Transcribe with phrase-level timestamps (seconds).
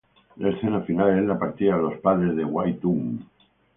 [0.37, 3.23] La escena final es la partida de los padres de Wai-tun.